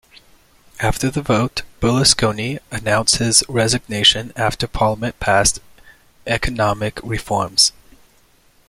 After 0.79 1.11
the 1.11 1.21
vote, 1.21 1.61
Berlusconi 1.79 2.57
announced 2.71 3.17
his 3.17 3.43
resignation 3.47 4.33
after 4.35 4.65
Parliament 4.67 5.19
passed 5.19 5.59
economic 6.25 6.99
reforms. 7.03 7.71